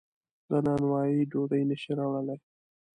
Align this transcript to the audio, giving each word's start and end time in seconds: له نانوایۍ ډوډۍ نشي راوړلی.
له 0.51 0.57
نانوایۍ 0.65 1.19
ډوډۍ 1.31 1.61
نشي 1.69 1.91
راوړلی. 1.99 2.37